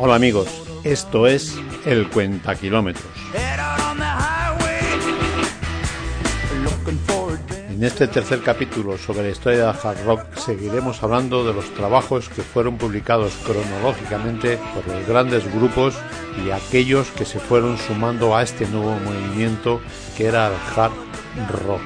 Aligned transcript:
Hola 0.00 0.14
amigos, 0.14 0.46
esto 0.84 1.26
es 1.26 1.56
El 1.84 2.08
Cuenta 2.08 2.54
Kilómetros. 2.54 3.10
En 7.68 7.82
este 7.82 8.06
tercer 8.06 8.40
capítulo 8.42 8.96
sobre 8.96 9.24
la 9.24 9.30
historia 9.30 9.72
de 9.72 9.78
hard 9.82 10.04
rock 10.04 10.36
seguiremos 10.36 11.02
hablando 11.02 11.44
de 11.44 11.52
los 11.52 11.64
trabajos 11.74 12.28
que 12.28 12.42
fueron 12.42 12.78
publicados 12.78 13.32
cronológicamente 13.44 14.60
por 14.72 14.86
los 14.86 15.04
grandes 15.04 15.52
grupos 15.52 15.96
y 16.46 16.52
aquellos 16.52 17.08
que 17.10 17.24
se 17.24 17.40
fueron 17.40 17.76
sumando 17.76 18.36
a 18.36 18.44
este 18.44 18.68
nuevo 18.68 18.96
movimiento 19.00 19.80
que 20.16 20.26
era 20.26 20.46
el 20.46 20.54
hard 20.76 20.92
rock. 21.66 21.82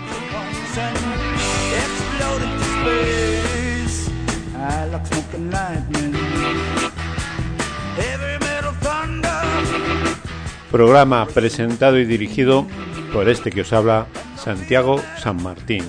Programa 10.72 11.26
presentado 11.26 11.98
y 11.98 12.06
dirigido 12.06 12.66
por 13.12 13.28
este 13.28 13.50
que 13.50 13.60
os 13.60 13.72
habla, 13.74 14.06
Santiago 14.36 14.98
San 15.18 15.42
Martín. 15.42 15.84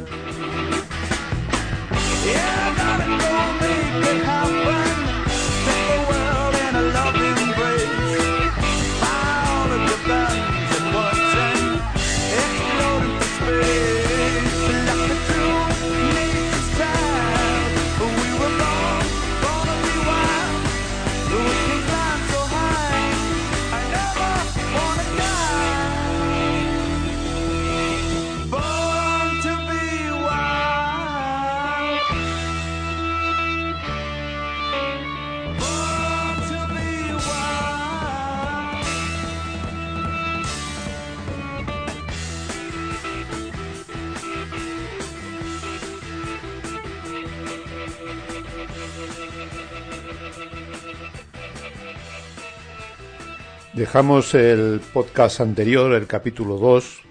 Dejamos 53.74 54.36
el 54.36 54.82
podcast 54.94 55.42
anterior, 55.42 55.94
el 55.94 56.06
capítulo 56.06 56.60
2, 56.60 57.02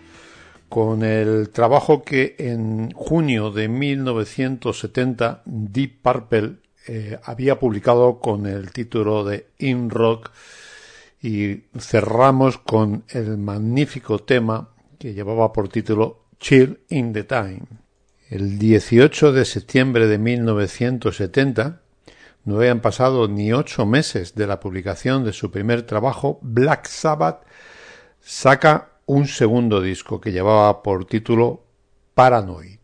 con 0.68 1.02
el 1.02 1.50
trabajo 1.50 2.04
que 2.04 2.36
en 2.38 2.92
junio 2.92 3.50
de 3.50 3.66
1970 3.66 5.42
Deep 5.44 6.00
Purple 6.00 6.58
eh, 6.86 7.18
había 7.24 7.58
publicado 7.58 8.20
con 8.20 8.46
el 8.46 8.70
título 8.70 9.24
de 9.24 9.48
In 9.58 9.90
Rock 9.90 10.30
y 11.20 11.64
cerramos 11.80 12.58
con 12.58 13.02
el 13.08 13.38
magnífico 13.38 14.20
tema 14.20 14.68
que 15.00 15.14
llevaba 15.14 15.52
por 15.52 15.68
título 15.68 16.26
Chill 16.38 16.78
in 16.90 17.12
the 17.12 17.24
Time. 17.24 17.62
El 18.30 18.60
18 18.60 19.32
de 19.32 19.44
septiembre 19.44 20.06
de 20.06 20.18
1970 20.18 21.81
no 22.44 22.56
habían 22.56 22.80
pasado 22.80 23.28
ni 23.28 23.52
ocho 23.52 23.86
meses 23.86 24.34
de 24.34 24.46
la 24.46 24.60
publicación 24.60 25.24
de 25.24 25.32
su 25.32 25.50
primer 25.50 25.82
trabajo, 25.82 26.38
Black 26.42 26.86
Sabbath 26.86 27.44
saca 28.20 28.92
un 29.06 29.26
segundo 29.26 29.80
disco 29.80 30.20
que 30.20 30.32
llevaba 30.32 30.82
por 30.82 31.04
título 31.04 31.64
Paranoid. 32.14 32.81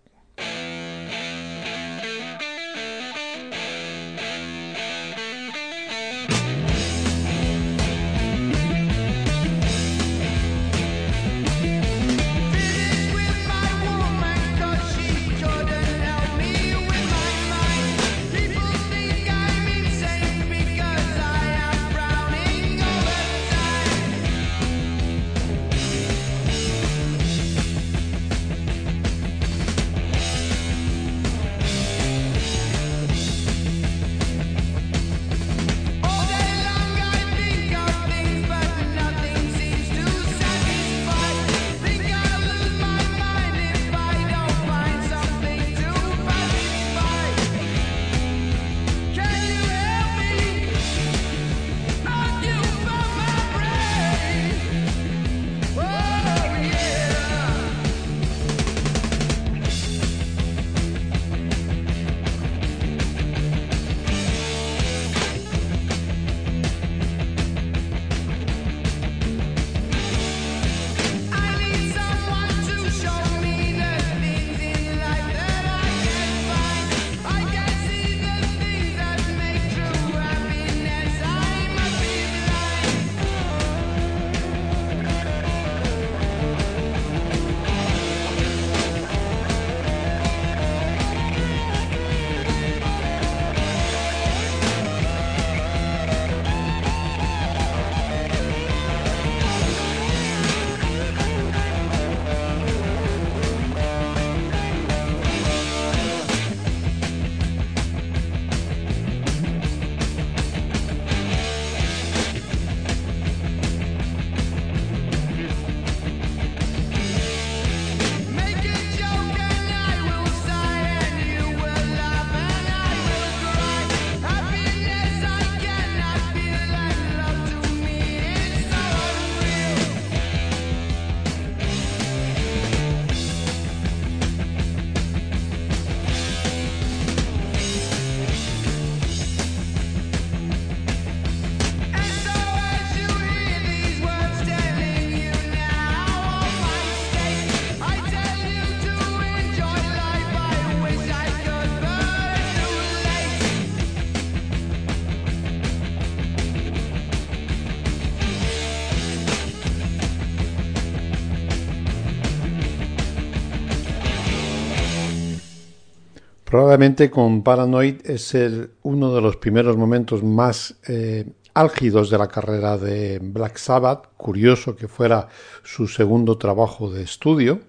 Probablemente 166.58 167.08
con 167.08 167.44
Paranoid 167.44 168.00
es 168.04 168.34
el, 168.34 168.72
uno 168.82 169.14
de 169.14 169.20
los 169.20 169.36
primeros 169.36 169.76
momentos 169.76 170.24
más 170.24 170.74
eh, 170.88 171.24
álgidos 171.54 172.10
de 172.10 172.18
la 172.18 172.26
carrera 172.26 172.76
de 172.76 173.20
Black 173.22 173.58
Sabbath. 173.58 174.08
Curioso 174.16 174.74
que 174.74 174.88
fuera 174.88 175.28
su 175.62 175.86
segundo 175.86 176.36
trabajo 176.36 176.90
de 176.90 177.04
estudio. 177.04 177.60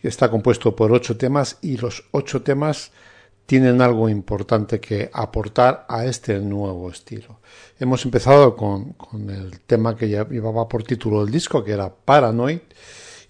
Está 0.00 0.30
compuesto 0.30 0.76
por 0.76 0.92
ocho 0.92 1.16
temas 1.16 1.58
y 1.60 1.76
los 1.76 2.04
ocho 2.12 2.42
temas 2.42 2.92
tienen 3.46 3.82
algo 3.82 4.08
importante 4.08 4.78
que 4.78 5.10
aportar 5.12 5.84
a 5.88 6.04
este 6.04 6.38
nuevo 6.38 6.92
estilo. 6.92 7.40
Hemos 7.80 8.04
empezado 8.04 8.54
con, 8.54 8.92
con 8.92 9.28
el 9.28 9.58
tema 9.62 9.96
que 9.96 10.08
ya 10.08 10.24
llevaba 10.28 10.68
por 10.68 10.84
título 10.84 11.24
el 11.24 11.32
disco, 11.32 11.64
que 11.64 11.72
era 11.72 11.92
Paranoid, 11.92 12.60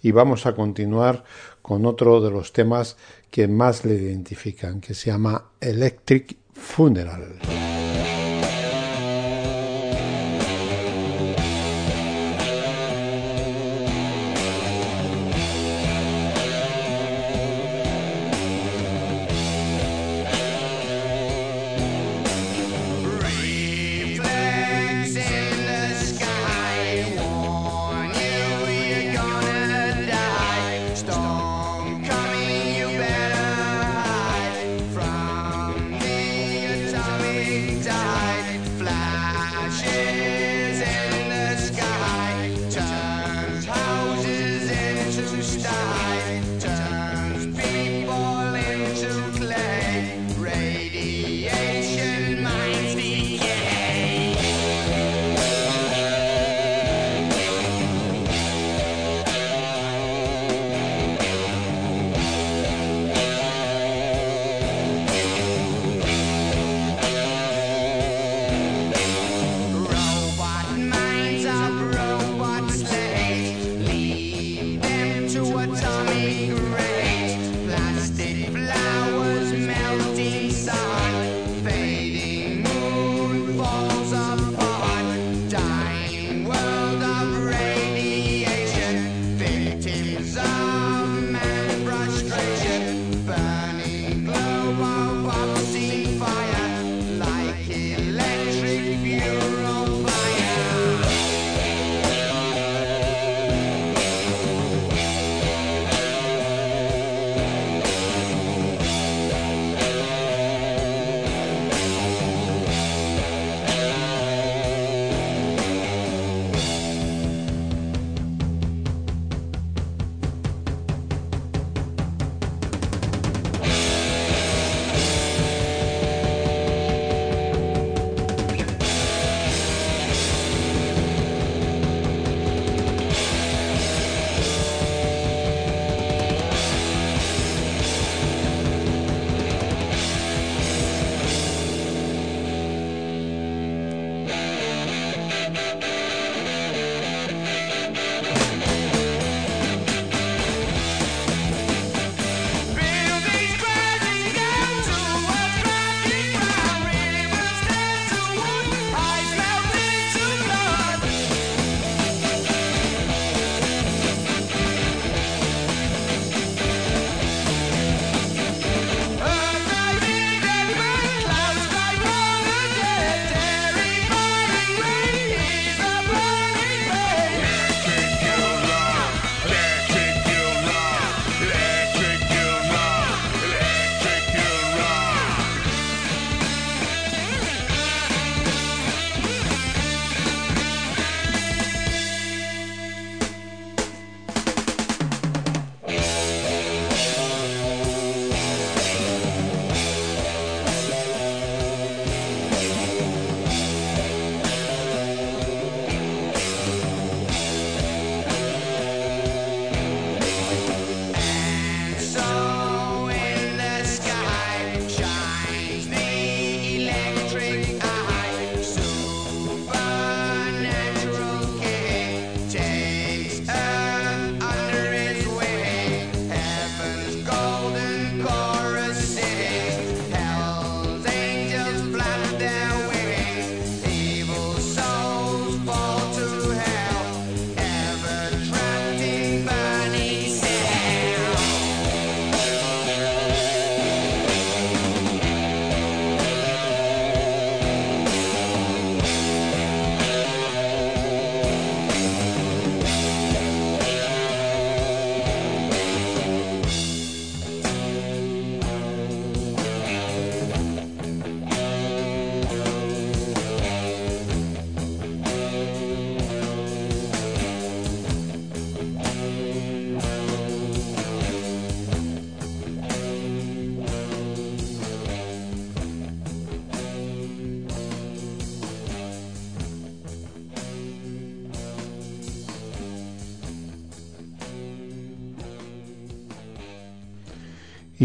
y 0.02 0.10
vamos 0.10 0.44
a 0.44 0.54
continuar 0.54 1.24
con 1.62 1.86
otro 1.86 2.20
de 2.20 2.30
los 2.30 2.52
temas 2.52 2.98
que 3.30 3.48
más 3.48 3.84
le 3.84 3.94
identifican, 3.94 4.80
que 4.80 4.94
se 4.94 5.10
llama 5.10 5.52
Electric 5.60 6.36
Funeral. 6.52 7.67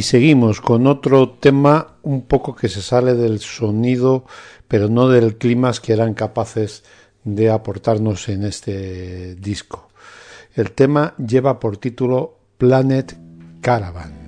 Seguimos 0.03 0.59
con 0.59 0.85
otro 0.85 1.29
tema 1.29 1.95
un 2.01 2.23
poco 2.23 2.53
que 2.53 2.67
se 2.67 2.81
sale 2.81 3.13
del 3.13 3.39
sonido, 3.39 4.25
pero 4.67 4.89
no 4.89 5.07
del 5.07 5.37
clima 5.37 5.71
que 5.81 5.93
eran 5.93 6.13
capaces 6.13 6.83
de 7.23 7.49
aportarnos 7.49 8.27
en 8.27 8.43
este 8.43 9.35
disco. 9.35 9.87
El 10.55 10.73
tema 10.73 11.15
lleva 11.17 11.57
por 11.57 11.77
título 11.77 12.37
Planet 12.57 13.17
Caravan. 13.61 14.22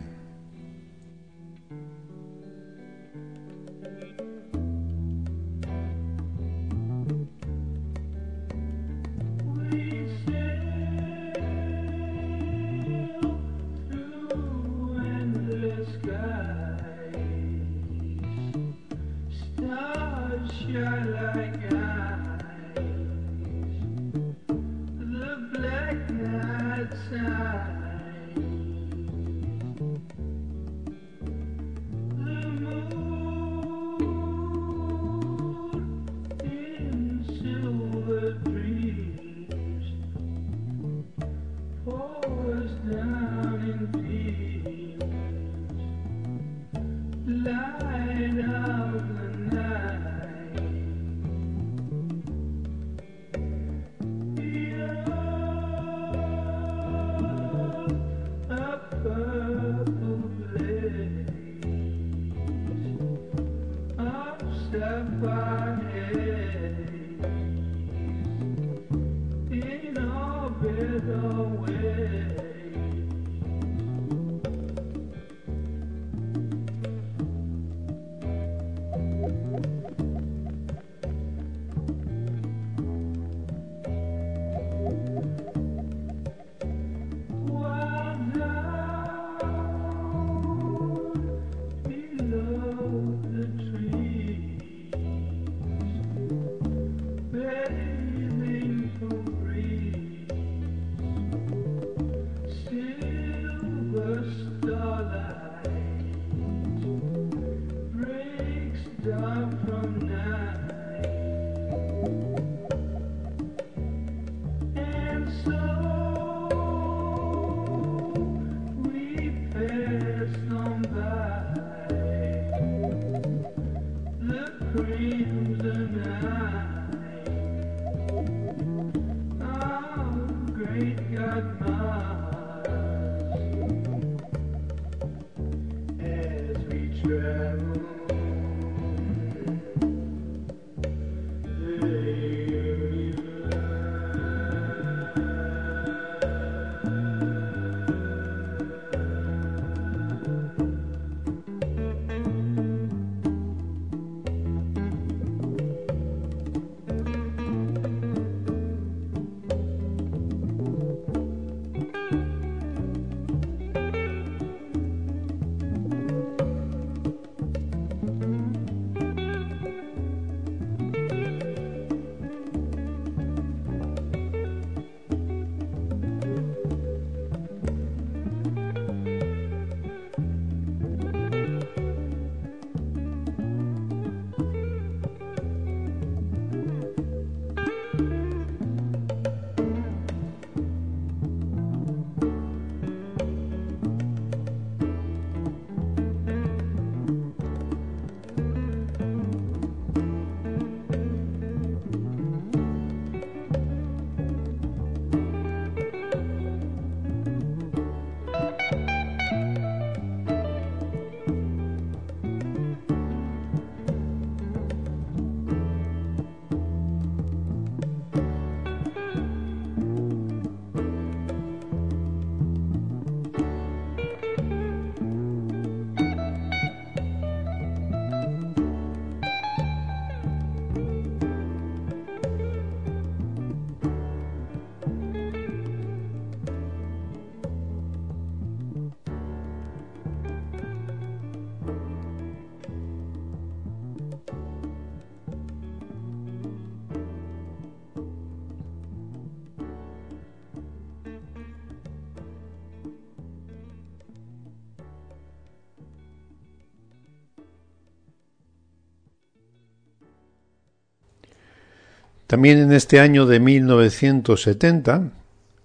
También 262.35 262.57
en 262.57 262.73
este 262.73 262.99
año 262.99 263.25
de 263.25 263.39
1970 263.39 265.09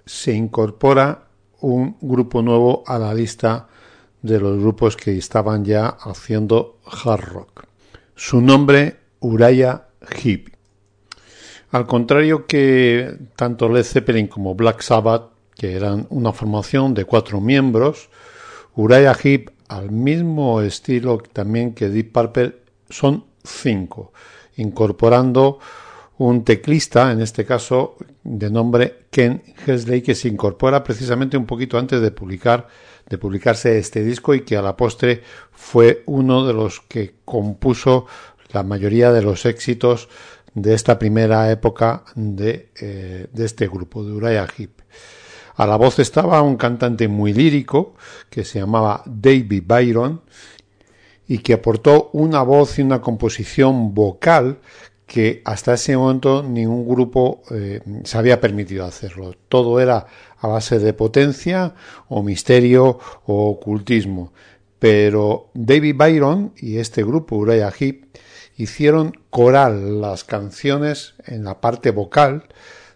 se 0.07 0.33
incorpora 0.33 1.25
un 1.59 1.97
grupo 2.01 2.43
nuevo 2.43 2.85
a 2.87 2.97
la 2.97 3.13
lista 3.13 3.67
de 4.23 4.39
los 4.39 4.57
grupos 4.61 4.97
que 4.97 5.19
estaban 5.19 5.65
ya 5.65 5.89
haciendo 5.89 6.79
hard 6.87 7.25
rock. 7.25 7.65
Su 8.15 8.41
nombre, 8.41 8.99
Uriah 9.19 9.89
Heep. 10.23 10.55
Al 11.73 11.89
contrario 11.89 12.47
que 12.47 13.17
tanto 13.35 13.69
Led 13.69 13.83
Zeppelin 13.83 14.29
como 14.29 14.55
Black 14.55 14.83
Sabbath, 14.83 15.33
que 15.57 15.75
eran 15.75 16.07
una 16.11 16.33
formación 16.33 16.95
de 16.95 17.05
cuatro 17.05 17.41
miembros, 17.41 18.11
Uriah 18.77 19.17
Heep 19.21 19.51
al 19.67 19.91
mismo 19.91 20.61
estilo 20.61 21.19
también 21.33 21.75
que 21.75 21.89
Deep 21.89 22.13
Purple, 22.13 22.59
son 22.89 23.25
cinco, 23.43 24.13
incorporando 24.57 25.59
un 26.21 26.45
teclista, 26.45 27.13
en 27.13 27.23
este 27.23 27.47
caso 27.47 27.97
de 28.23 28.51
nombre 28.51 29.07
Ken 29.11 29.43
Hesley, 29.67 30.03
que 30.03 30.15
se 30.15 30.29
incorpora 30.29 30.85
precisamente 30.85 31.39
un 31.39 31.47
poquito 31.47 31.79
antes 31.79 32.03
de 32.03 32.11
publicar 32.11 32.69
de 33.09 33.17
publicarse 33.17 33.79
este 33.79 34.05
disco 34.05 34.35
y 34.35 34.43
que 34.43 34.57
a 34.57 34.63
la 34.63 34.77
postre 34.77 35.23
fue 35.51 36.03
uno 36.07 36.47
de 36.47 36.53
los 36.53 36.81
que 36.81 37.15
compuso 37.25 38.07
la 38.53 38.63
mayoría 38.63 39.13
de 39.13 39.23
los 39.23 39.47
éxitos 39.47 40.11
de 40.53 40.75
esta 40.75 40.99
primera 40.99 41.51
época 41.51 42.05
de, 42.15 42.69
eh, 42.79 43.27
de 43.33 43.45
este 43.45 43.67
grupo, 43.67 44.05
de 44.05 44.13
Uriah 44.13 44.47
Heep. 44.59 44.83
A 45.57 45.67
la 45.67 45.77
voz 45.77 45.99
estaba 46.01 46.43
un 46.43 46.57
cantante 46.57 47.09
muy 47.09 47.33
lírico 47.33 47.95
que 48.29 48.45
se 48.45 48.61
llamaba 48.61 49.03
David 49.07 49.63
Byron 49.67 50.21
y 51.27 51.39
que 51.39 51.55
aportó 51.55 52.11
una 52.13 52.43
voz 52.43 52.79
y 52.79 52.83
una 52.83 53.01
composición 53.01 53.95
vocal 53.95 54.59
que 55.11 55.43
hasta 55.45 55.75
ese 55.75 55.97
momento 55.97 56.45
ningún 56.45 56.89
grupo 56.89 57.43
eh, 57.51 57.81
se 58.05 58.17
había 58.17 58.41
permitido 58.41 58.85
hacerlo. 58.85 59.35
Todo 59.49 59.81
era 59.81 60.07
a 60.39 60.47
base 60.47 60.79
de 60.79 60.93
potencia 60.93 61.75
o 62.07 62.23
misterio 62.23 63.01
o 63.27 63.51
ocultismo. 63.51 64.33
Pero 64.79 65.51
David 65.53 65.97
Byron 65.97 66.53
y 66.57 66.77
este 66.77 67.03
grupo, 67.03 67.35
Uriah 67.35 67.73
Heep, 67.77 68.05
hicieron 68.57 69.13
coral 69.31 70.01
las 70.01 70.23
canciones 70.23 71.15
en 71.27 71.43
la 71.43 71.61
parte 71.61 71.91
vocal 71.91 72.45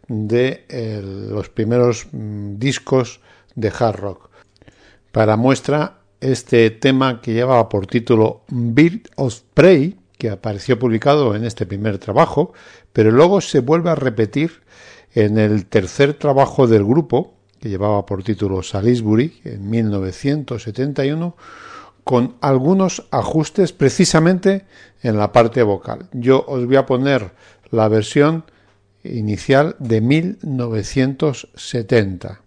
de 0.07 0.67
eh, 0.69 1.03
los 1.03 1.49
primeros 1.49 2.07
mm, 2.13 2.59
discos 2.59 3.23
de 3.57 3.73
hard 3.77 3.97
rock. 3.97 4.31
Para 5.11 5.37
muestra, 5.37 5.99
este 6.21 6.71
tema 6.71 7.21
que 7.21 7.33
llevaba 7.33 7.69
por 7.69 7.89
título 7.89 8.45
Bird 8.49 9.09
of 9.17 9.41
Prey, 9.53 9.99
que 10.25 10.31
apareció 10.31 10.79
publicado 10.79 11.35
en 11.35 11.45
este 11.45 11.67
primer 11.67 11.99
trabajo, 11.99 12.55
pero 12.95 13.11
luego 13.11 13.43
se 13.43 13.61
vuelve 13.61 13.91
a 13.91 13.95
repetir 13.95 14.63
en 15.15 15.37
el 15.37 15.67
tercer 15.67 16.15
trabajo 16.15 16.67
del 16.67 16.83
grupo, 16.83 17.35
que 17.61 17.69
llevaba 17.69 18.07
por 18.07 18.23
título 18.23 18.63
Salisbury, 18.63 19.43
en 19.45 19.69
1971, 19.69 21.37
con 22.05 22.37
algunos 22.41 23.07
ajustes 23.11 23.75
precisamente 23.75 24.65
en 25.03 25.19
la 25.19 25.31
parte 25.31 25.63
vocal. 25.63 26.09
Yo 26.13 26.43
os 26.49 26.65
voy 26.65 26.77
a 26.77 26.87
poner 26.87 27.33
la 27.71 27.87
versión 27.89 28.45
inicial 29.03 29.77
de 29.79 30.01
1970. 30.01 32.44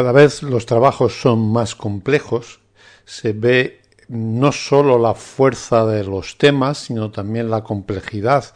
Cada 0.00 0.12
vez 0.12 0.42
los 0.42 0.64
trabajos 0.64 1.20
son 1.20 1.52
más 1.52 1.74
complejos, 1.74 2.60
se 3.04 3.34
ve 3.34 3.82
no 4.08 4.50
solo 4.50 4.98
la 4.98 5.12
fuerza 5.12 5.84
de 5.84 6.04
los 6.04 6.38
temas, 6.38 6.78
sino 6.78 7.10
también 7.10 7.50
la 7.50 7.62
complejidad 7.62 8.46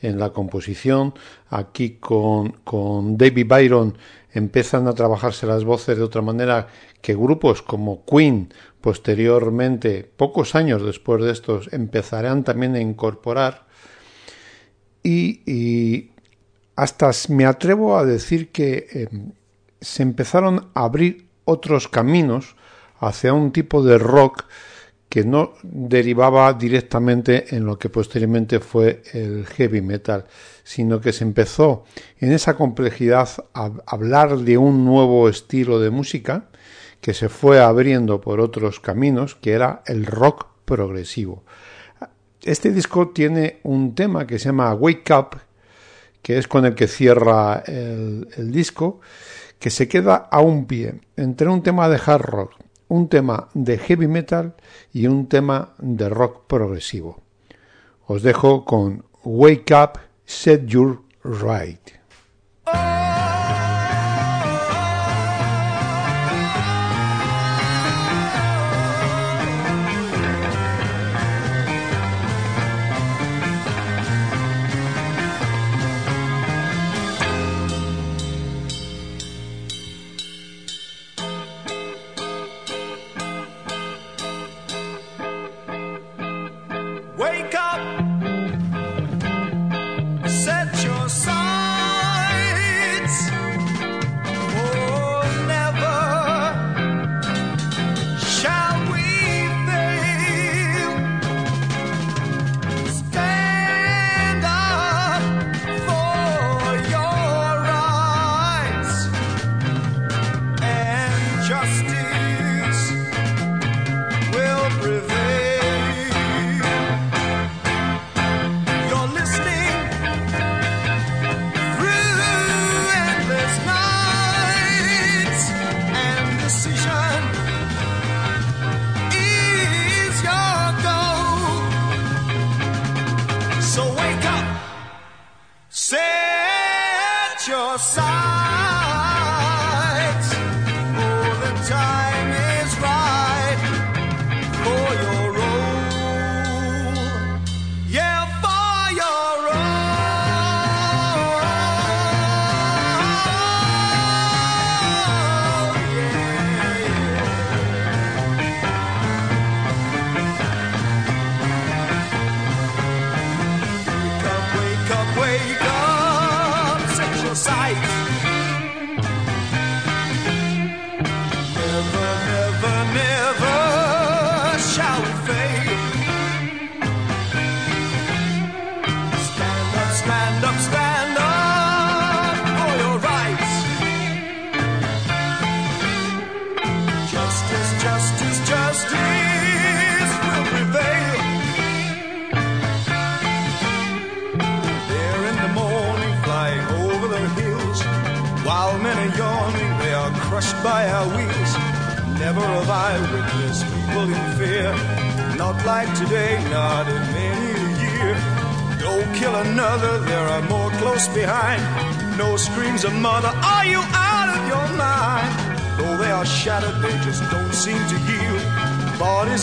en 0.00 0.20
la 0.20 0.30
composición. 0.30 1.12
Aquí 1.50 1.96
con, 1.98 2.50
con 2.62 3.18
David 3.18 3.48
Byron 3.48 3.98
empiezan 4.32 4.86
a 4.86 4.92
trabajarse 4.92 5.44
las 5.44 5.64
voces 5.64 5.98
de 5.98 6.04
otra 6.04 6.22
manera 6.22 6.68
que 7.00 7.16
grupos 7.16 7.62
como 7.62 8.04
Queen 8.04 8.54
posteriormente, 8.80 10.08
pocos 10.16 10.54
años 10.54 10.86
después 10.86 11.20
de 11.24 11.32
estos, 11.32 11.68
empezarán 11.72 12.44
también 12.44 12.76
a 12.76 12.80
incorporar 12.80 13.66
y, 15.02 16.12
hasta 16.76 17.10
me 17.28 17.44
atrevo 17.44 17.96
a 17.98 18.04
decir 18.04 18.52
que 18.52 18.86
em, 19.10 19.32
se 19.82 20.02
empezaron 20.02 20.70
a 20.74 20.84
abrir 20.84 21.28
otros 21.44 21.88
caminos 21.88 22.56
hacia 22.98 23.34
un 23.34 23.52
tipo 23.52 23.82
de 23.82 23.98
rock 23.98 24.44
que 25.08 25.24
no 25.24 25.52
derivaba 25.62 26.54
directamente 26.54 27.54
en 27.54 27.66
lo 27.66 27.78
que 27.78 27.90
posteriormente 27.90 28.60
fue 28.60 29.02
el 29.12 29.44
heavy 29.44 29.82
metal, 29.82 30.24
sino 30.64 31.02
que 31.02 31.12
se 31.12 31.24
empezó 31.24 31.84
en 32.18 32.32
esa 32.32 32.54
complejidad 32.54 33.28
a 33.52 33.72
hablar 33.86 34.38
de 34.38 34.56
un 34.56 34.86
nuevo 34.86 35.28
estilo 35.28 35.80
de 35.80 35.90
música 35.90 36.48
que 37.02 37.12
se 37.12 37.28
fue 37.28 37.60
abriendo 37.60 38.22
por 38.22 38.40
otros 38.40 38.80
caminos, 38.80 39.34
que 39.34 39.52
era 39.52 39.82
el 39.86 40.06
rock 40.06 40.46
progresivo. 40.64 41.44
Este 42.42 42.70
disco 42.70 43.10
tiene 43.10 43.60
un 43.64 43.94
tema 43.94 44.26
que 44.26 44.38
se 44.38 44.46
llama 44.46 44.72
Wake 44.72 45.12
Up, 45.12 45.40
que 46.22 46.38
es 46.38 46.48
con 46.48 46.64
el 46.64 46.74
que 46.74 46.88
cierra 46.88 47.62
el, 47.66 48.50
disco, 48.50 49.00
que 49.62 49.70
se 49.70 49.86
queda 49.86 50.16
a 50.16 50.40
un 50.40 50.66
pie 50.66 51.00
entre 51.16 51.48
un 51.48 51.62
tema 51.62 51.88
de 51.88 52.00
hard 52.04 52.24
rock, 52.24 52.56
un 52.88 53.06
tema 53.08 53.48
de 53.54 53.78
heavy 53.78 54.08
metal 54.08 54.56
y 54.92 55.06
un 55.06 55.28
tema 55.28 55.74
de 55.78 56.08
rock 56.08 56.48
progresivo. 56.48 57.22
Os 58.08 58.24
dejo 58.24 58.64
con 58.64 59.04
Wake 59.22 59.72
Up, 59.72 60.00
Set 60.24 60.66
Your 60.66 61.02
Right. 61.22 62.01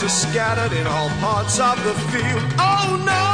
Are 0.03 0.07
scattered 0.07 0.77
in 0.77 0.87
all 0.87 1.09
parts 1.19 1.59
of 1.59 1.83
the 1.83 1.93
field. 2.11 2.41
Oh 2.57 3.03
no! 3.05 3.28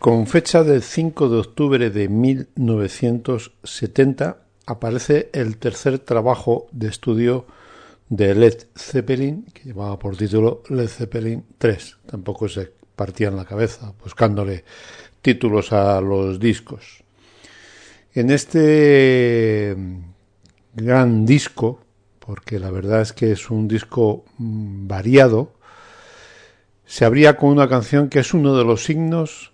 Con 0.00 0.26
fecha 0.26 0.64
del 0.64 0.82
5 0.82 1.28
de 1.28 1.36
octubre 1.36 1.90
de 1.90 2.08
1970 2.08 4.38
aparece 4.64 5.28
el 5.34 5.58
tercer 5.58 5.98
trabajo 5.98 6.68
de 6.72 6.88
estudio 6.88 7.44
de 8.08 8.34
Led 8.34 8.66
Zeppelin, 8.74 9.44
que 9.52 9.64
llevaba 9.64 9.98
por 9.98 10.16
título 10.16 10.62
Led 10.70 10.88
Zeppelin 10.88 11.44
3. 11.58 11.98
Tampoco 12.06 12.48
se 12.48 12.72
partían 12.96 13.36
la 13.36 13.44
cabeza 13.44 13.92
buscándole 14.02 14.64
títulos 15.20 15.70
a 15.70 16.00
los 16.00 16.40
discos. 16.40 17.04
En 18.14 18.30
este 18.30 19.76
gran 20.72 21.26
disco, 21.26 21.78
porque 22.20 22.58
la 22.58 22.70
verdad 22.70 23.02
es 23.02 23.12
que 23.12 23.32
es 23.32 23.50
un 23.50 23.68
disco 23.68 24.24
mm, 24.38 24.88
variado, 24.88 25.52
se 26.86 27.04
abría 27.04 27.36
con 27.36 27.50
una 27.50 27.68
canción 27.68 28.08
que 28.08 28.20
es 28.20 28.32
uno 28.32 28.56
de 28.56 28.64
los 28.64 28.84
signos 28.84 29.52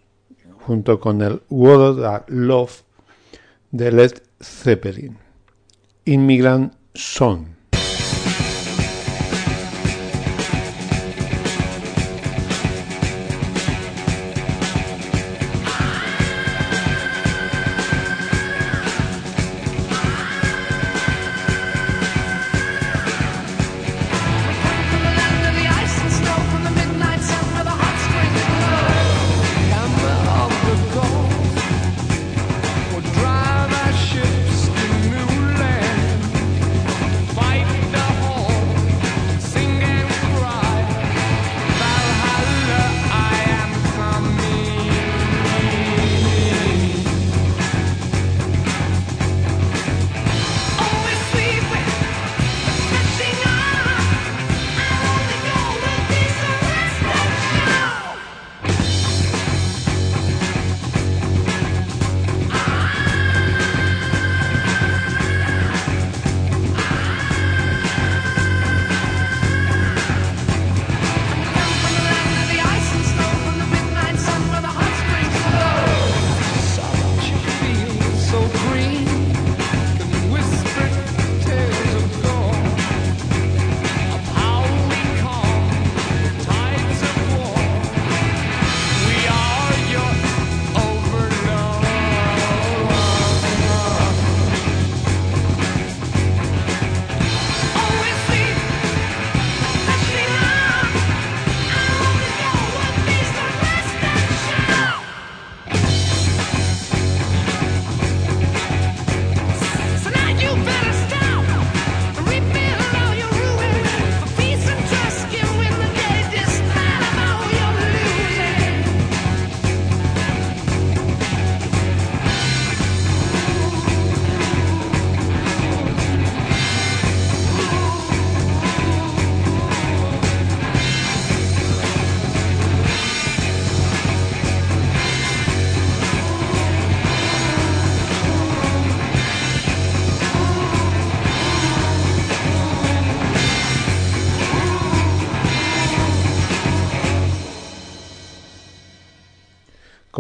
junto 0.67 0.99
con 0.99 1.23
el 1.23 1.43
World 1.49 2.05
of 2.05 2.23
Love 2.29 2.83
de 3.71 3.93
Led 3.93 4.23
Zeppelin, 4.43 5.17
Immigrant 6.05 6.75
Song. 6.95 7.56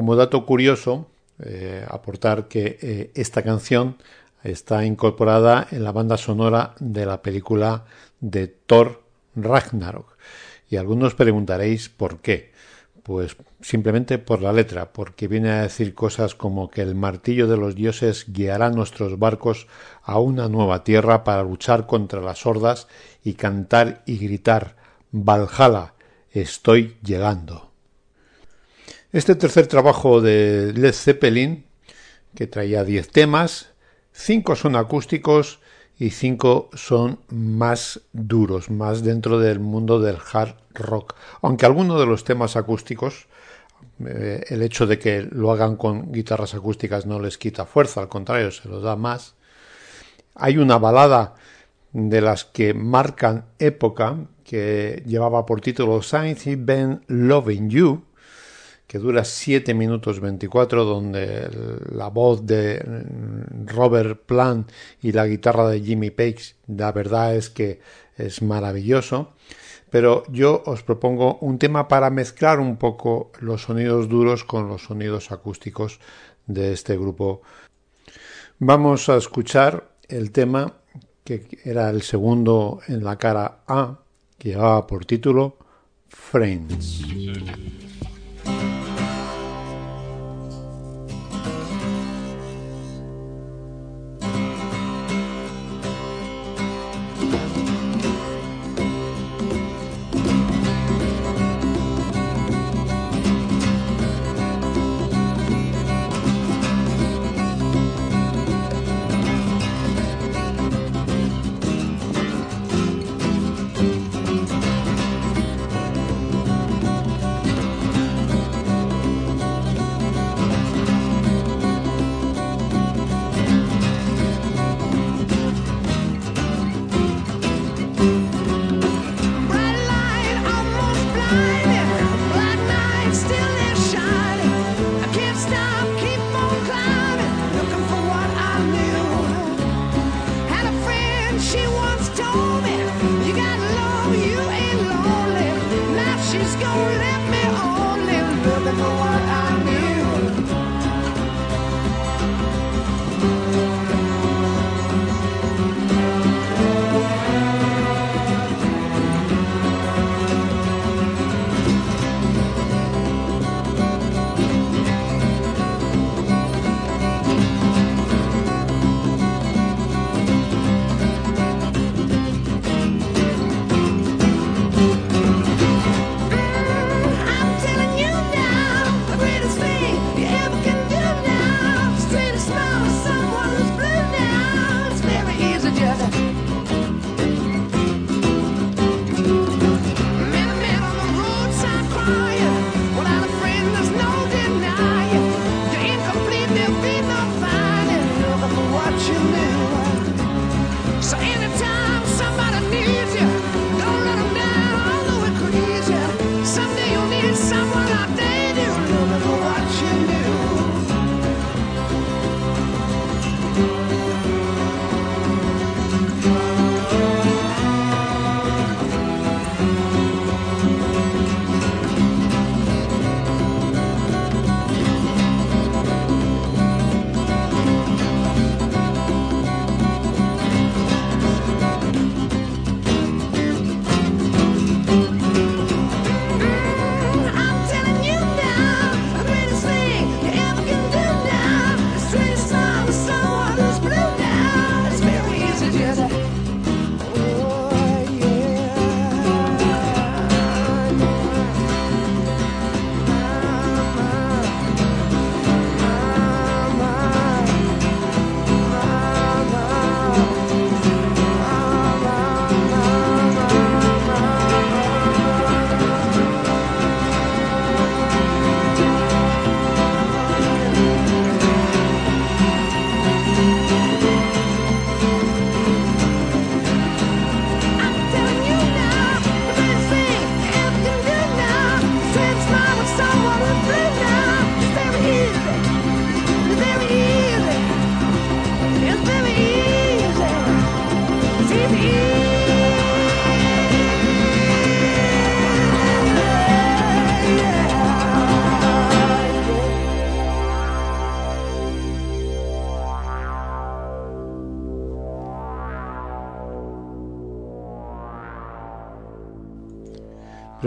Como 0.07 0.15
dato 0.15 0.47
curioso, 0.47 1.09
eh, 1.41 1.85
aportar 1.91 2.47
que 2.47 2.79
eh, 2.81 3.11
esta 3.17 3.43
canción 3.43 3.97
está 4.45 4.85
incorporada 4.85 5.67
en 5.73 5.83
la 5.83 5.91
banda 5.91 6.17
sonora 6.17 6.77
de 6.79 7.05
la 7.05 7.23
película 7.23 7.87
de 8.21 8.47
Thor 8.47 9.03
Ragnarok. 9.35 10.17
Y 10.71 10.77
algunos 10.77 11.17
preguntaréis 11.17 11.89
por 11.89 12.21
qué. 12.21 12.53
Pues 13.03 13.37
simplemente 13.61 14.19
por 14.19 14.43
la 14.43 14.53
letra, 14.53 14.93
porque 14.93 15.27
viene 15.27 15.51
a 15.51 15.63
decir 15.63 15.93
cosas 15.93 16.37
como 16.37 16.71
que 16.71 16.83
el 16.83 16.95
martillo 16.95 17.49
de 17.49 17.57
los 17.57 17.75
dioses 17.75 18.27
guiará 18.29 18.71
nuestros 18.71 19.19
barcos 19.19 19.67
a 20.05 20.21
una 20.21 20.49
nueva 20.49 20.85
tierra 20.85 21.25
para 21.25 21.43
luchar 21.43 21.89
contra 21.89 22.21
las 22.21 22.47
hordas 22.47 22.87
y 23.25 23.33
cantar 23.33 24.05
y 24.07 24.19
gritar 24.19 24.77
Valhalla, 25.11 25.95
estoy 26.31 26.97
llegando. 27.03 27.76
Este 29.17 29.35
tercer 29.35 29.67
trabajo 29.67 30.21
de 30.21 30.75
Led 30.75 30.93
Zeppelin, 30.93 31.65
que 32.35 32.47
traía 32.47 32.85
10 32.85 33.09
temas, 33.09 33.69
5 34.13 34.55
son 34.57 34.77
acústicos 34.77 35.59
y 35.99 36.11
5 36.11 36.69
son 36.75 37.21
más 37.31 38.03
duros, 38.13 38.69
más 38.69 39.03
dentro 39.03 39.39
del 39.39 39.59
mundo 39.59 40.01
del 40.01 40.19
hard 40.31 40.57
rock. 40.75 41.15
Aunque 41.41 41.65
algunos 41.65 41.99
de 41.99 42.05
los 42.05 42.25
temas 42.25 42.57
acústicos, 42.57 43.27
eh, 44.05 44.45
el 44.49 44.61
hecho 44.61 44.87
de 44.87 44.99
que 44.99 45.23
lo 45.23 45.51
hagan 45.51 45.77
con 45.77 46.13
guitarras 46.13 46.53
acústicas 46.53 47.07
no 47.07 47.19
les 47.19 47.39
quita 47.39 47.65
fuerza, 47.65 48.03
al 48.03 48.11
contrario, 48.11 48.51
se 48.51 48.69
los 48.69 48.83
da 48.83 48.97
más. 48.97 49.35
Hay 50.35 50.59
una 50.59 50.77
balada 50.77 51.37
de 51.95 52.21
las 52.21 52.45
que 52.45 52.75
marcan 52.75 53.47
época 53.59 54.27
que 54.45 55.03
llevaba 55.07 55.47
por 55.47 55.63
título 55.63 56.03
Science 56.03 56.55
Ben 56.57 57.01
Loving 57.07 57.71
You, 57.71 58.03
que 58.87 58.99
dura 58.99 59.25
7 59.25 59.75
minutos 59.75 60.21
24, 60.21 60.85
donde 60.85 61.49
la 61.93 62.09
voz 62.09 62.47
de 62.47 62.83
Robert 63.67 64.23
Plant 64.27 64.71
y 65.03 65.13
la 65.13 65.27
guitarra 65.27 65.69
de 65.69 65.81
Jimmy 65.81 66.11
Page, 66.11 66.55
la 66.69 66.93
verdad 66.93 67.35
es 67.35 67.51
que 67.51 67.81
es 68.17 68.43
maravilloso. 68.43 69.33
Pero 69.91 70.25
yo 70.31 70.63
os 70.67 70.83
propongo 70.83 71.39
un 71.41 71.59
tema 71.59 71.89
para 71.89 72.11
mezclar 72.11 72.61
un 72.61 72.77
poco 72.77 73.31
los 73.41 73.63
sonidos 73.63 74.09
duros 74.09 74.45
con 74.45 74.69
los 74.69 74.83
sonidos 74.83 75.33
acústicos 75.33 76.01
de 76.47 76.73
este 76.73 76.97
grupo. 76.97 77.43
Vamos 78.59 79.09
a 79.09 79.17
escuchar 79.17 79.91
el 80.09 80.33
tema 80.33 80.75
que 81.25 81.47
era 81.65 81.91
el 81.91 82.03
segundo 82.03 82.81
en 82.87 83.03
la 83.03 83.17
cara 83.17 83.63
A, 83.67 83.99
que 84.39 84.51
llevaba 84.51 84.87
por 84.87 85.05
título 85.05 85.57
Friends. 86.09 87.03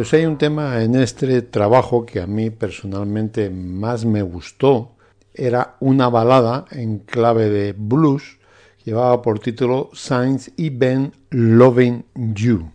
Si 0.04 0.16
hay 0.16 0.26
un 0.26 0.38
tema 0.38 0.82
en 0.82 0.96
este 0.96 1.42
trabajo 1.42 2.06
que 2.06 2.22
a 2.22 2.28
mí 2.28 2.52
personalmente 2.52 3.50
más 3.50 4.06
me 4.06 4.22
gustó, 4.22 4.96
era 5.34 5.76
una 5.82 6.10
balada 6.10 6.66
en 6.72 7.00
clave 7.00 7.50
de 7.50 7.74
blues, 7.74 8.40
llevaba 8.86 9.22
por 9.22 9.40
título 9.40 9.90
Signs 9.94 10.52
y 10.56 10.70
Ben 10.70 11.12
Loving 11.32 12.06
You. 12.16 12.72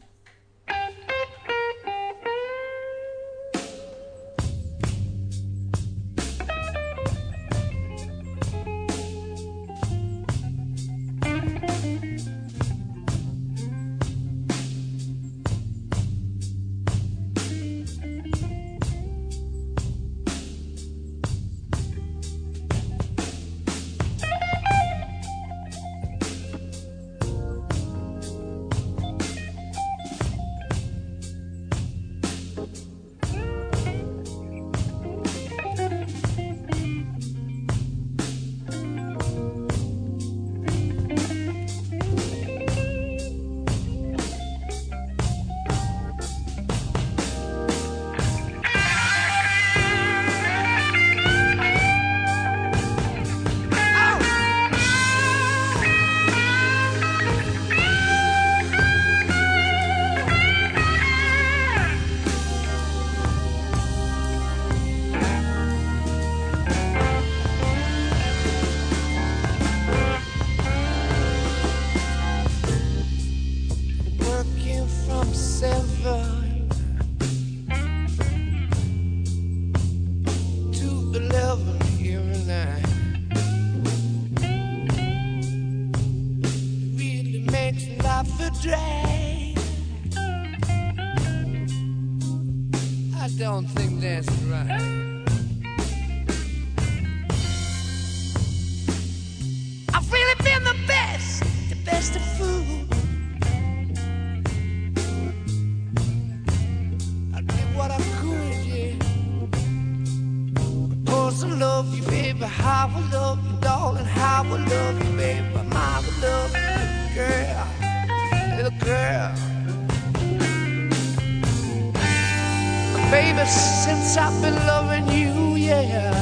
Baby, 123.10 123.44
since 123.46 124.16
I've 124.16 124.40
been 124.42 124.54
loving 124.66 125.08
you, 125.12 125.56
yeah. 125.56 126.13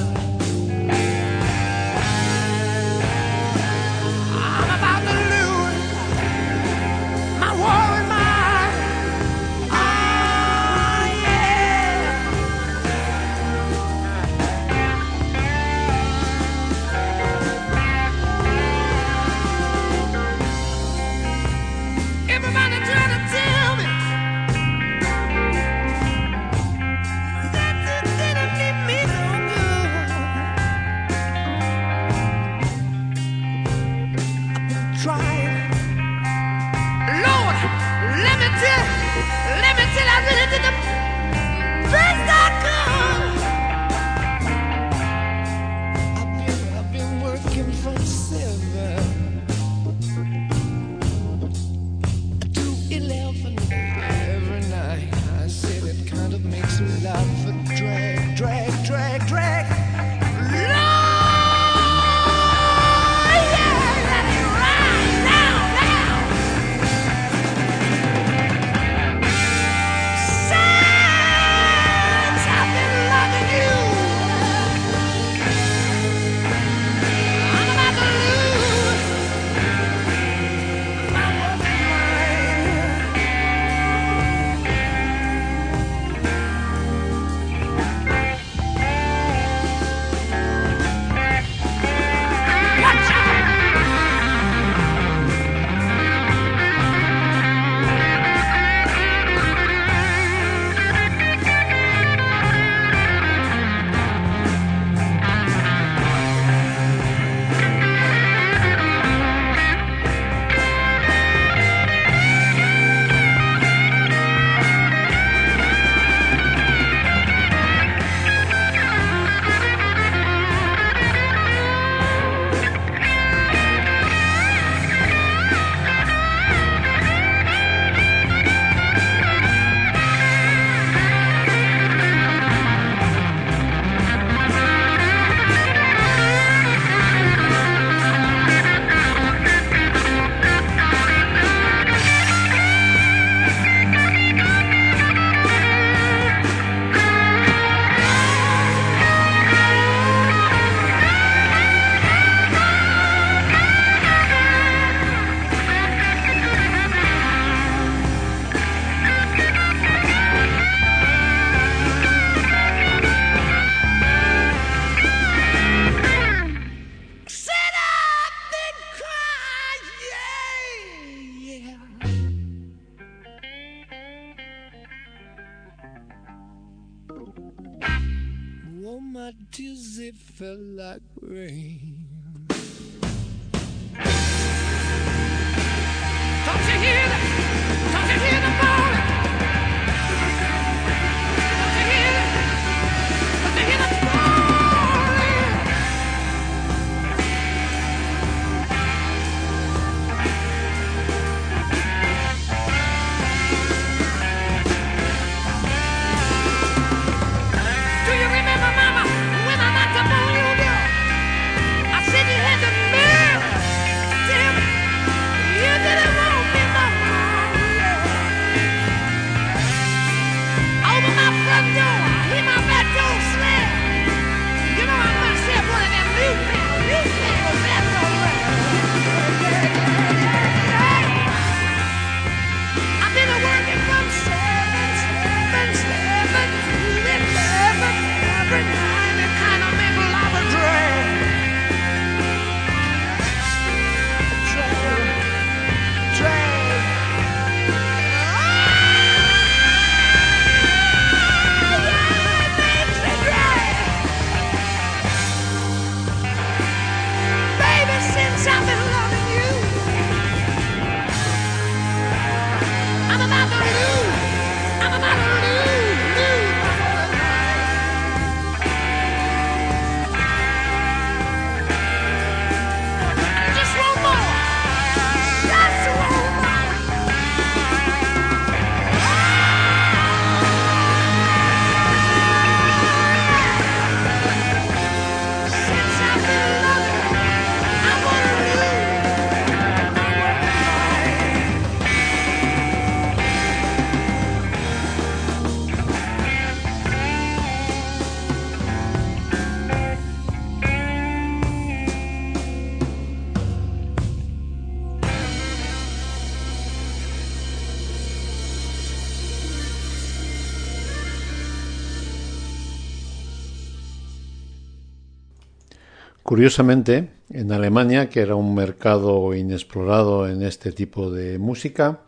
Curiosamente, 316.43 317.09
en 317.30 317.53
Alemania, 317.53 318.09
que 318.09 318.18
era 318.18 318.34
un 318.34 318.53
mercado 318.53 319.32
inexplorado 319.32 320.28
en 320.28 320.43
este 320.43 320.72
tipo 320.72 321.09
de 321.09 321.38
música, 321.38 322.01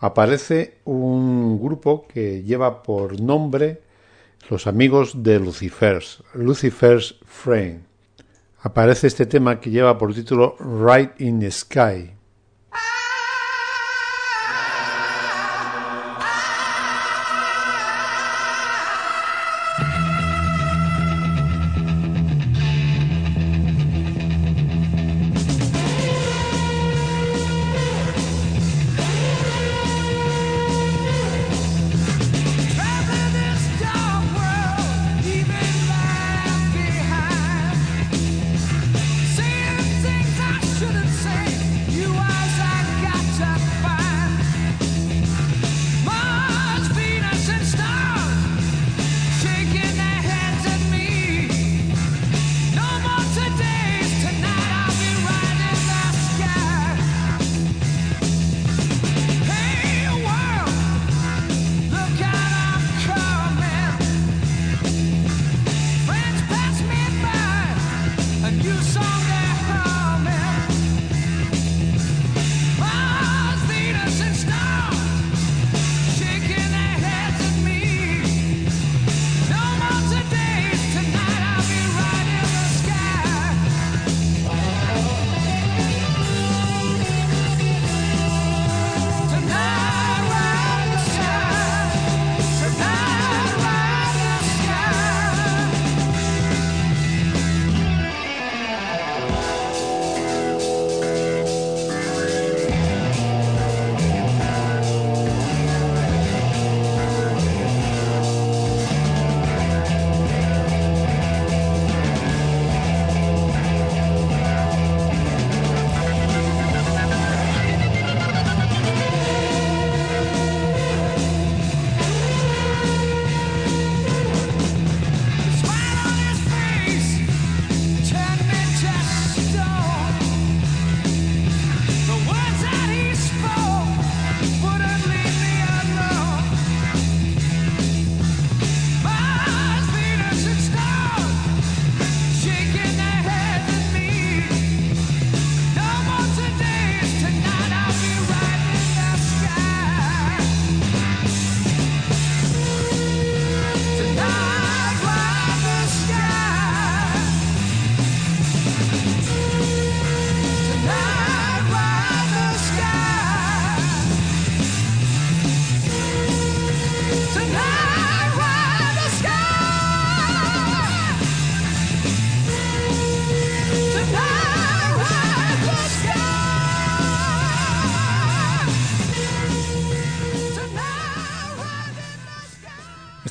aparece 0.00 0.78
un 0.84 1.60
grupo 1.62 2.08
que 2.08 2.42
lleva 2.42 2.82
por 2.82 3.20
nombre 3.20 3.80
Los 4.50 4.66
Amigos 4.66 5.22
de 5.22 5.38
Lucifers, 5.38 6.24
Lucifer's 6.34 7.20
Frame. 7.24 7.82
Aparece 8.62 9.06
este 9.06 9.26
tema 9.26 9.60
que 9.60 9.70
lleva 9.70 9.96
por 9.96 10.12
título 10.12 10.56
Right 10.58 11.12
in 11.20 11.38
the 11.38 11.52
Sky, 11.52 12.17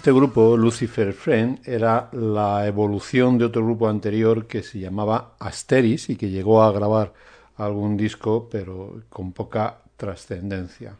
Este 0.08 0.16
grupo, 0.16 0.56
Lucifer 0.56 1.12
Friend, 1.12 1.68
era 1.68 2.08
la 2.14 2.66
evolución 2.66 3.38
de 3.38 3.44
otro 3.44 3.66
grupo 3.66 3.90
anterior 3.90 4.48
que 4.48 4.64
se 4.64 4.80
llamaba 4.80 5.34
Asteris 5.38 6.10
y 6.10 6.16
que 6.16 6.30
llegó 6.30 6.64
a 6.64 6.72
grabar 6.72 7.12
algún 7.58 7.98
disco, 7.98 8.48
pero 8.50 9.02
con 9.10 9.34
poca 9.34 9.80
trascendencia. 9.98 10.96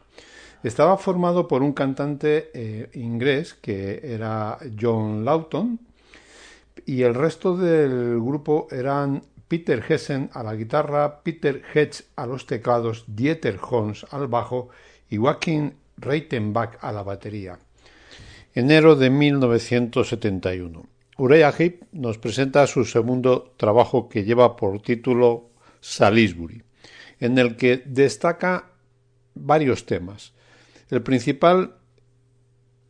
Estaba 0.62 0.98
formado 0.98 1.48
por 1.48 1.62
un 1.62 1.72
cantante 1.72 2.50
eh, 2.52 2.90
inglés 2.96 3.54
que 3.54 3.98
era 4.02 4.58
John 4.78 5.24
Lawton 5.24 5.80
y 6.84 7.00
el 7.00 7.14
resto 7.14 7.56
del 7.56 8.20
grupo 8.20 8.68
eran 8.70 9.22
Peter 9.48 9.82
Hessen 9.88 10.28
a 10.34 10.42
la 10.42 10.54
guitarra, 10.54 11.22
Peter 11.22 11.62
Hedge 11.72 12.04
a 12.14 12.26
los 12.26 12.44
teclados, 12.44 13.04
Dieter 13.06 13.58
Holmes 13.70 14.04
al 14.10 14.28
bajo 14.28 14.68
y 15.08 15.16
Joaquin 15.16 15.72
Reitenbach 15.96 16.76
a 16.82 16.92
la 16.92 17.02
batería. 17.02 17.58
Enero 18.58 18.96
de 18.96 19.08
1971. 19.08 20.88
Uriah 21.16 21.54
Heep 21.56 21.84
nos 21.92 22.18
presenta 22.18 22.66
su 22.66 22.84
segundo 22.84 23.54
trabajo 23.56 24.08
que 24.08 24.24
lleva 24.24 24.56
por 24.56 24.82
título 24.82 25.50
Salisbury, 25.80 26.64
en 27.20 27.38
el 27.38 27.54
que 27.54 27.80
destaca 27.86 28.72
varios 29.36 29.86
temas. 29.86 30.32
El 30.90 31.04
principal, 31.04 31.76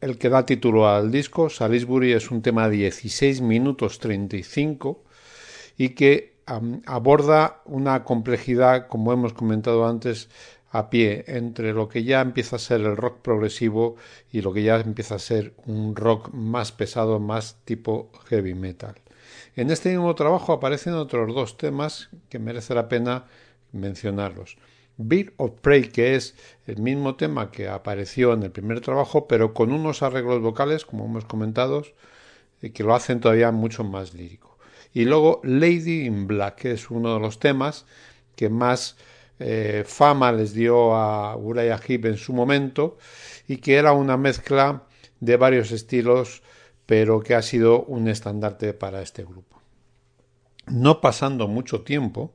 el 0.00 0.16
que 0.16 0.30
da 0.30 0.46
título 0.46 0.88
al 0.88 1.10
disco, 1.10 1.50
Salisbury, 1.50 2.14
es 2.14 2.30
un 2.30 2.40
tema 2.40 2.70
de 2.70 2.76
16 2.76 3.42
minutos 3.42 3.98
35 3.98 5.04
y 5.76 5.90
que 5.90 6.38
aborda 6.86 7.60
una 7.66 8.04
complejidad, 8.04 8.88
como 8.88 9.12
hemos 9.12 9.34
comentado 9.34 9.86
antes, 9.86 10.30
a 10.70 10.90
pie 10.90 11.24
entre 11.28 11.72
lo 11.72 11.88
que 11.88 12.04
ya 12.04 12.20
empieza 12.20 12.56
a 12.56 12.58
ser 12.58 12.80
el 12.82 12.96
rock 12.96 13.20
progresivo 13.22 13.96
y 14.32 14.42
lo 14.42 14.52
que 14.52 14.62
ya 14.62 14.76
empieza 14.76 15.14
a 15.14 15.18
ser 15.18 15.54
un 15.66 15.96
rock 15.96 16.32
más 16.32 16.72
pesado, 16.72 17.20
más 17.20 17.56
tipo 17.64 18.10
heavy 18.28 18.54
metal. 18.54 18.94
En 19.56 19.70
este 19.70 19.90
mismo 19.90 20.14
trabajo 20.14 20.52
aparecen 20.52 20.94
otros 20.94 21.34
dos 21.34 21.56
temas 21.56 22.10
que 22.28 22.38
merece 22.38 22.74
la 22.74 22.88
pena 22.88 23.26
mencionarlos. 23.72 24.56
Beat 24.98 25.32
of 25.36 25.52
Prey, 25.60 25.88
que 25.88 26.16
es 26.16 26.34
el 26.66 26.78
mismo 26.78 27.14
tema 27.14 27.50
que 27.50 27.68
apareció 27.68 28.32
en 28.32 28.42
el 28.42 28.50
primer 28.50 28.80
trabajo, 28.80 29.28
pero 29.28 29.54
con 29.54 29.72
unos 29.72 30.02
arreglos 30.02 30.42
vocales, 30.42 30.84
como 30.84 31.04
hemos 31.04 31.24
comentado, 31.24 31.84
que 32.60 32.82
lo 32.82 32.94
hacen 32.94 33.20
todavía 33.20 33.52
mucho 33.52 33.84
más 33.84 34.14
lírico. 34.14 34.58
Y 34.92 35.04
luego 35.04 35.40
Lady 35.44 36.06
in 36.06 36.26
Black, 36.26 36.56
que 36.56 36.72
es 36.72 36.90
uno 36.90 37.14
de 37.14 37.20
los 37.20 37.38
temas 37.38 37.86
que 38.34 38.48
más 38.48 38.96
eh, 39.38 39.84
fama 39.86 40.32
les 40.32 40.52
dio 40.52 40.94
a 40.94 41.36
Uriah 41.36 41.80
Heep 41.86 42.06
en 42.06 42.16
su 42.16 42.32
momento 42.32 42.98
y 43.46 43.58
que 43.58 43.76
era 43.76 43.92
una 43.92 44.16
mezcla 44.16 44.84
de 45.20 45.36
varios 45.36 45.72
estilos, 45.72 46.42
pero 46.86 47.20
que 47.20 47.34
ha 47.34 47.42
sido 47.42 47.84
un 47.84 48.08
estandarte 48.08 48.72
para 48.72 49.02
este 49.02 49.24
grupo. 49.24 49.60
No 50.66 51.00
pasando 51.00 51.48
mucho 51.48 51.82
tiempo, 51.82 52.34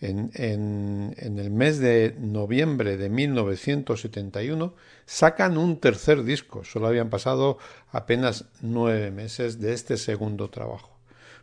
en, 0.00 1.14
el 1.16 1.50
mes 1.50 1.78
de 1.78 2.14
noviembre 2.18 2.96
de 2.96 3.08
1971 3.08 4.74
sacan 5.06 5.56
un 5.56 5.80
tercer 5.80 6.24
disco. 6.24 6.64
Solo 6.64 6.88
habían 6.88 7.10
pasado 7.10 7.58
apenas 7.90 8.46
nueve 8.60 9.10
meses 9.10 9.60
de 9.60 9.72
este 9.72 9.96
segundo 9.96 10.50
trabajo. 10.50 10.98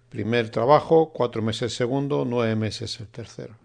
Primer 0.10 0.49
trabajo, 0.49 1.12
cuatro 1.14 1.41
meses 1.41 1.74
segundo, 1.74 2.26
nueve 2.26 2.56
meses 2.56 2.99
el 2.99 3.08
tercero. 3.08 3.56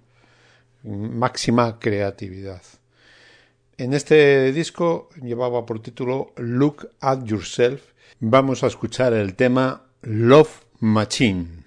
Máxima 0.86 1.78
creatividad. 1.78 2.62
En 3.76 3.92
este 3.92 4.52
disco 4.52 5.10
llevaba 5.20 5.66
por 5.66 5.82
título 5.82 6.32
Look 6.36 6.88
at 7.00 7.24
Yourself. 7.24 7.82
Vamos 8.20 8.62
a 8.62 8.68
escuchar 8.68 9.12
el 9.12 9.34
tema 9.34 9.82
Love 10.02 10.64
Machine. 10.80 11.64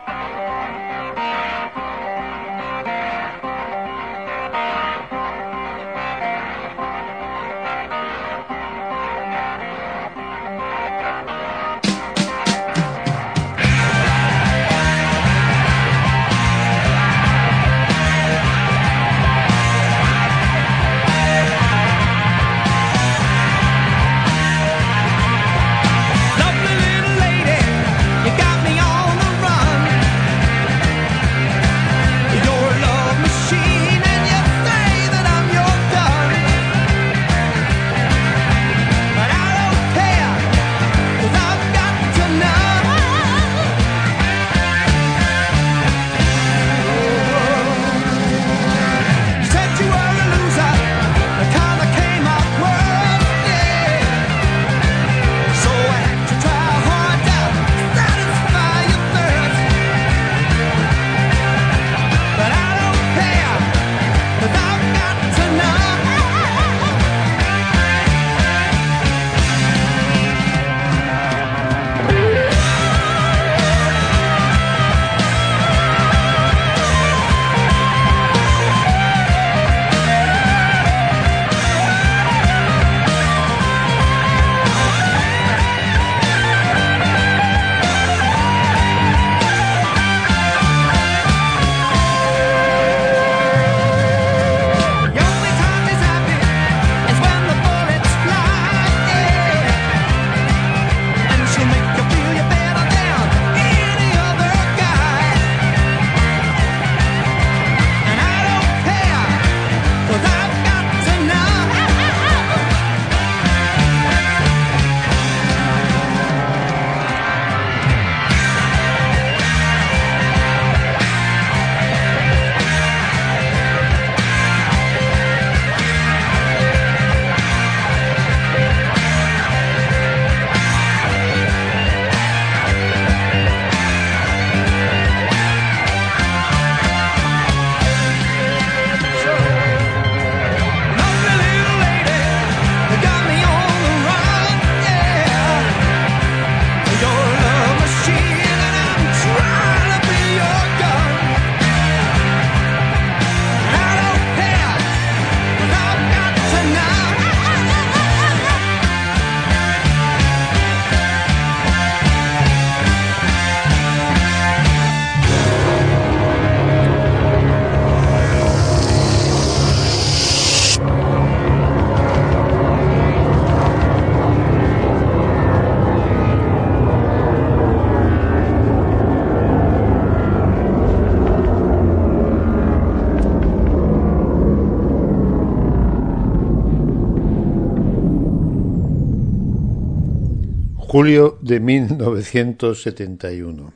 Julio 190.91 191.37
de 191.41 191.59
1971. 191.59 193.73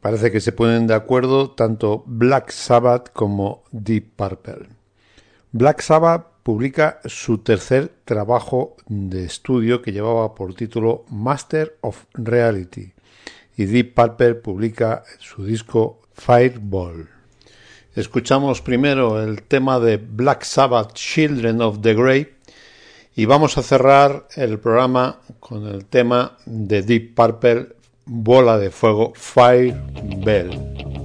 Parece 0.00 0.32
que 0.32 0.40
se 0.40 0.50
ponen 0.50 0.86
de 0.86 0.94
acuerdo 0.94 1.50
tanto 1.50 2.04
Black 2.06 2.52
Sabbath 2.52 3.12
como 3.12 3.64
Deep 3.70 4.12
Purple. 4.16 4.70
Black 5.52 5.82
Sabbath 5.82 6.24
publica 6.42 7.00
su 7.04 7.36
tercer 7.36 7.92
trabajo 8.06 8.76
de 8.86 9.26
estudio 9.26 9.82
que 9.82 9.92
llevaba 9.92 10.34
por 10.34 10.54
título 10.54 11.04
Master 11.10 11.76
of 11.82 12.04
Reality 12.14 12.94
y 13.54 13.66
Deep 13.66 13.92
Purple 13.92 14.36
publica 14.36 15.02
su 15.18 15.44
disco 15.44 16.00
Fireball. 16.14 17.10
Escuchamos 17.94 18.62
primero 18.62 19.22
el 19.22 19.42
tema 19.42 19.78
de 19.80 19.98
Black 19.98 20.44
Sabbath 20.44 20.94
Children 20.94 21.60
of 21.60 21.82
the 21.82 21.92
Grave 21.92 22.35
y 23.16 23.24
vamos 23.24 23.56
a 23.56 23.62
cerrar 23.62 24.28
el 24.36 24.58
programa 24.60 25.20
con 25.40 25.66
el 25.66 25.86
tema 25.86 26.36
de 26.44 26.82
Deep 26.82 27.14
Purple 27.14 27.68
Bola 28.04 28.58
de 28.58 28.70
Fuego 28.70 29.14
Fire 29.16 29.74
Bell. 30.18 30.95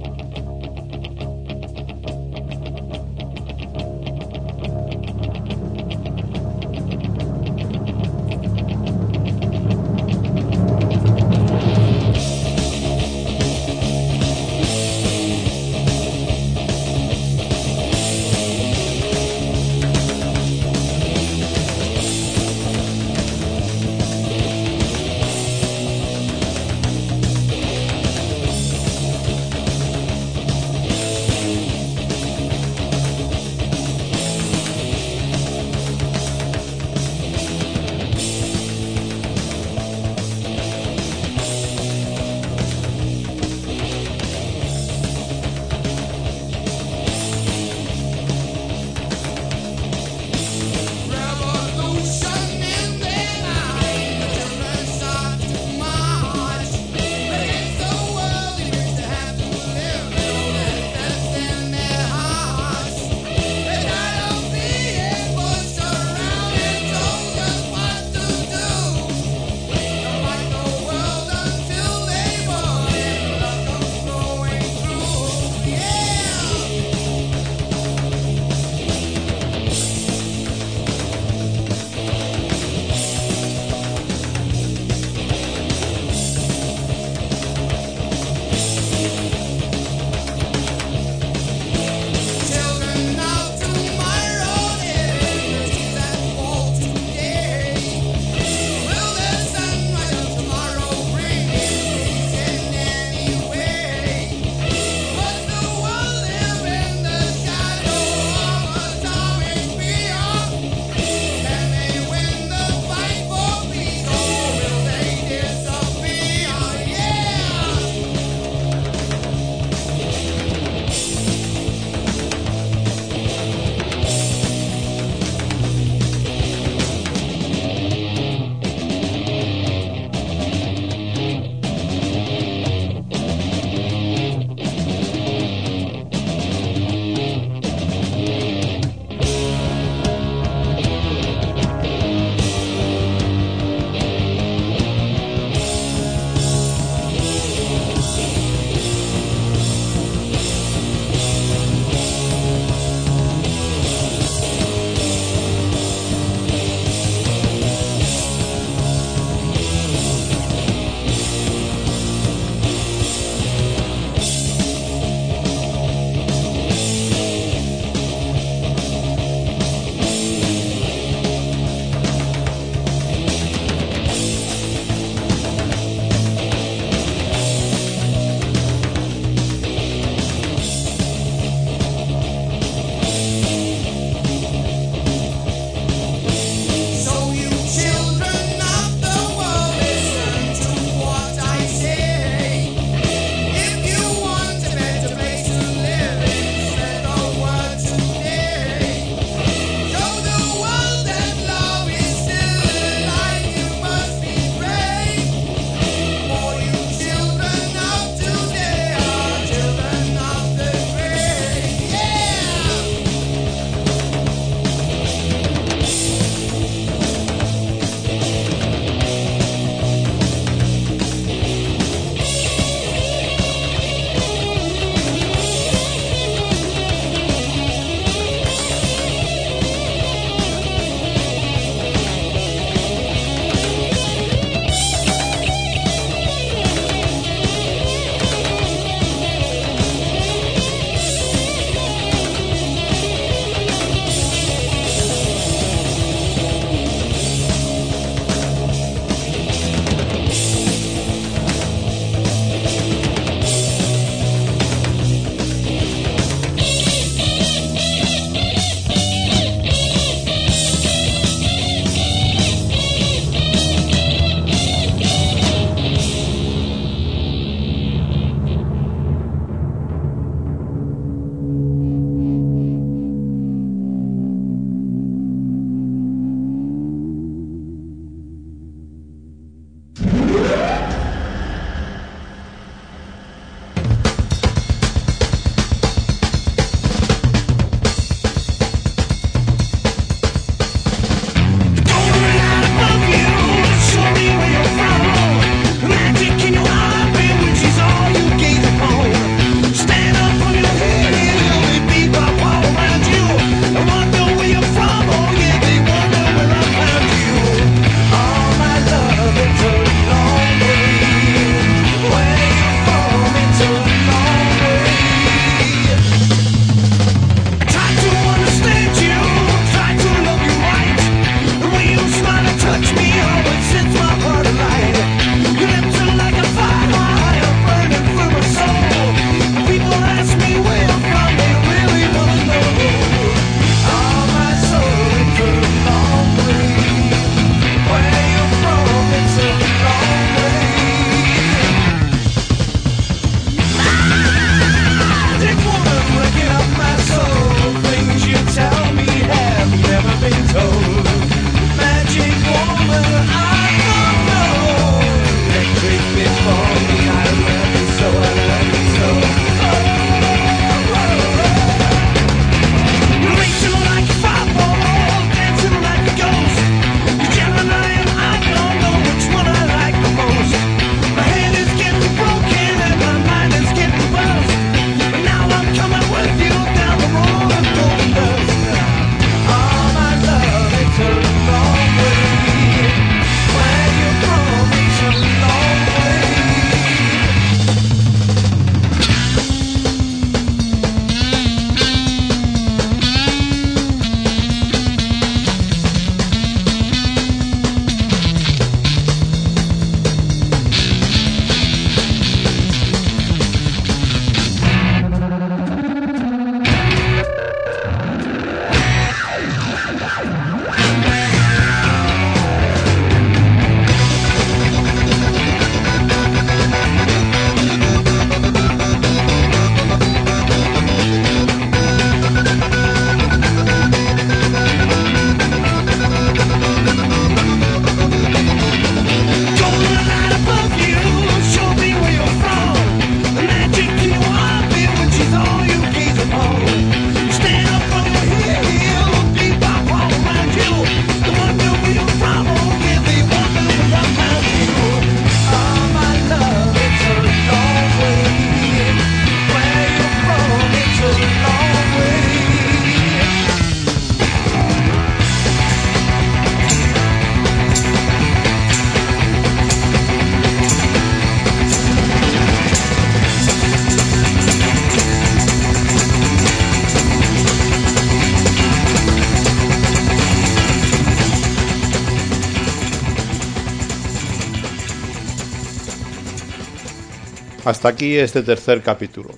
Hasta 477.82 477.94
aquí 477.94 478.16
este 478.16 478.44
tercer 478.44 478.80
capítulo. 478.80 479.30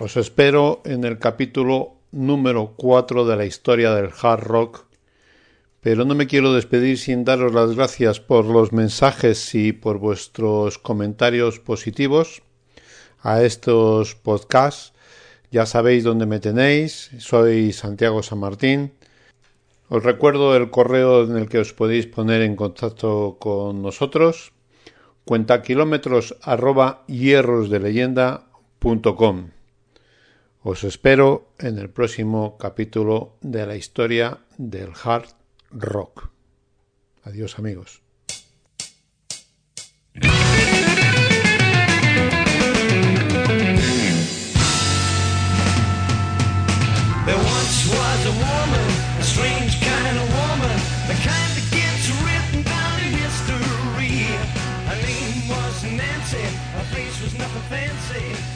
Os 0.00 0.16
espero 0.16 0.82
en 0.84 1.04
el 1.04 1.20
capítulo 1.20 1.98
número 2.10 2.74
4 2.76 3.24
de 3.24 3.36
la 3.36 3.44
historia 3.44 3.94
del 3.94 4.10
hard 4.20 4.42
rock. 4.42 4.86
Pero 5.80 6.04
no 6.04 6.16
me 6.16 6.26
quiero 6.26 6.52
despedir 6.52 6.98
sin 6.98 7.24
daros 7.24 7.54
las 7.54 7.76
gracias 7.76 8.18
por 8.18 8.44
los 8.44 8.72
mensajes 8.72 9.54
y 9.54 9.70
por 9.70 9.98
vuestros 9.98 10.78
comentarios 10.78 11.60
positivos 11.60 12.42
a 13.20 13.44
estos 13.44 14.16
podcasts. 14.16 14.94
Ya 15.52 15.64
sabéis 15.64 16.02
dónde 16.02 16.26
me 16.26 16.40
tenéis. 16.40 17.12
Soy 17.18 17.72
Santiago 17.72 18.24
San 18.24 18.40
Martín. 18.40 18.94
Os 19.88 20.02
recuerdo 20.02 20.56
el 20.56 20.70
correo 20.70 21.22
en 21.22 21.36
el 21.36 21.48
que 21.48 21.60
os 21.60 21.72
podéis 21.72 22.08
poner 22.08 22.42
en 22.42 22.56
contacto 22.56 23.36
con 23.38 23.80
nosotros. 23.80 24.52
Cuenta 25.24 25.62
kilómetros 25.62 26.36
arroba 26.42 27.04
hierrosdeleyenda.com. 27.06 29.50
Os 30.64 30.84
espero 30.84 31.48
en 31.58 31.78
el 31.78 31.90
próximo 31.90 32.56
capítulo 32.58 33.36
de 33.40 33.66
la 33.66 33.74
historia 33.76 34.38
del 34.58 34.90
hard 35.04 35.30
rock. 35.70 36.30
Adiós 37.24 37.58
amigos. 37.58 38.02
Nothing 57.42 57.62
fancy. 57.62 58.51